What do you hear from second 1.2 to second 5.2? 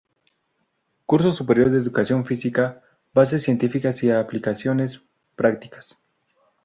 superior de educación física: bases científicas y aplicaciones